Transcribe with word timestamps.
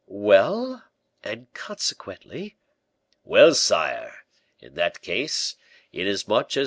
"Well, 0.07 0.83
and, 1.23 1.53
consequently" 1.53 2.57
"Well, 3.33 3.53
sire, 3.53 4.25
in 4.59 4.73
that 4.73 5.03
case, 5.03 5.57
inasmuch 5.93 6.53
as 6.57 6.57
M. 6.57 6.59